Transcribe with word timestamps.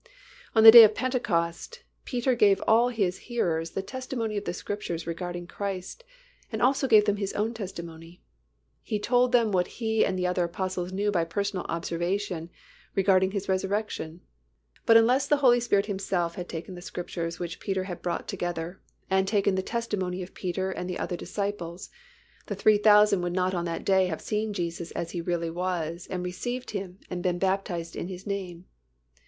On 0.55 0.63
the 0.63 0.71
day 0.71 0.83
of 0.83 0.95
Pentecost, 0.95 1.83
Peter 2.05 2.33
gave 2.33 2.59
all 2.65 2.89
his 2.89 3.19
hearers 3.29 3.69
the 3.77 3.83
testimony 3.83 4.35
of 4.35 4.45
the 4.45 4.51
Scriptures 4.55 5.05
regarding 5.05 5.45
Christ 5.45 6.03
and 6.51 6.59
also 6.59 6.87
gave 6.87 7.05
them 7.05 7.17
his 7.17 7.33
own 7.33 7.53
testimony; 7.53 8.19
he 8.81 8.97
told 8.97 9.31
them 9.31 9.51
what 9.51 9.67
he 9.77 10.03
and 10.03 10.17
the 10.17 10.25
other 10.25 10.45
Apostles 10.45 10.91
knew 10.91 11.11
by 11.11 11.23
personal 11.23 11.67
observation 11.69 12.49
regarding 12.95 13.29
His 13.29 13.47
resurrection, 13.47 14.21
but 14.87 14.97
unless 14.97 15.27
the 15.27 15.37
Holy 15.37 15.59
Spirit 15.59 15.85
Himself 15.85 16.33
had 16.33 16.49
taken 16.49 16.73
the 16.73 16.81
Scriptures 16.81 17.37
which 17.37 17.59
Peter 17.59 17.83
had 17.83 18.01
brought 18.01 18.27
together 18.27 18.81
and 19.07 19.27
taken 19.27 19.53
the 19.53 19.61
testimony 19.61 20.23
of 20.23 20.33
Peter 20.33 20.71
and 20.71 20.89
the 20.89 20.97
other 20.97 21.15
disciples, 21.15 21.91
the 22.47 22.55
3,000 22.55 23.21
would 23.21 23.33
not 23.33 23.53
on 23.53 23.65
that 23.65 23.85
day 23.85 24.07
have 24.07 24.19
seen 24.19 24.51
Jesus 24.51 24.89
as 24.93 25.11
He 25.11 25.21
really 25.21 25.51
was 25.51 26.07
and 26.09 26.23
received 26.25 26.71
Him 26.71 26.97
and 27.11 27.21
been 27.21 27.37
baptized 27.37 27.95
in 27.95 28.07
His 28.07 28.25
name. 28.25 28.65